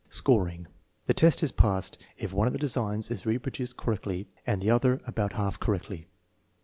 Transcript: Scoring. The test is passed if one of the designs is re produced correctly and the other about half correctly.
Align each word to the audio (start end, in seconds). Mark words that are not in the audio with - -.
Scoring. 0.09 0.65
The 1.05 1.13
test 1.13 1.43
is 1.43 1.51
passed 1.51 1.99
if 2.17 2.33
one 2.33 2.47
of 2.47 2.53
the 2.53 2.57
designs 2.57 3.11
is 3.11 3.23
re 3.27 3.37
produced 3.37 3.77
correctly 3.77 4.27
and 4.47 4.59
the 4.59 4.71
other 4.71 4.99
about 5.05 5.33
half 5.33 5.59
correctly. 5.59 6.07